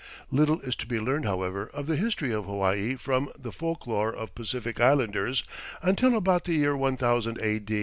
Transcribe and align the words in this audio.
Little 0.31 0.59
is 0.61 0.75
to 0.77 0.87
be 0.87 0.99
learned, 0.99 1.25
however, 1.25 1.69
of 1.75 1.85
the 1.85 1.95
history 1.95 2.33
of 2.33 2.45
Hawaii 2.45 2.95
from 2.95 3.29
the 3.37 3.51
folklore 3.51 4.11
of 4.11 4.33
Pacific 4.33 4.79
Islanders 4.79 5.43
until 5.83 6.15
about 6.15 6.45
the 6.45 6.55
year 6.55 6.75
1000 6.75 7.37
A. 7.39 7.61